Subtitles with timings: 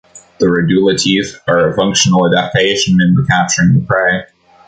[0.39, 4.23] The radula teeth are a functional adaption in the capturing of prey.